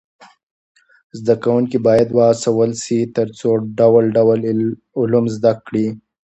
[1.19, 4.39] زده کوونکي باید و هڅول سي تر څو ډول ډول
[5.01, 5.87] علوم زده کړي.